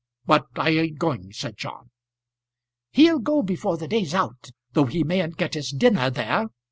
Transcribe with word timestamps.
"But 0.25 0.47
I 0.55 0.71
ain't 0.71 0.97
going," 0.97 1.31
said 1.31 1.57
John. 1.57 1.91
"He'll 2.89 3.19
go 3.19 3.43
before 3.43 3.77
the 3.77 3.87
day's 3.87 4.15
out, 4.15 4.49
though 4.73 4.85
he 4.87 5.03
mayn't 5.03 5.37
get 5.37 5.53
his 5.53 5.69
dinner 5.69 6.09
there. 6.09 6.47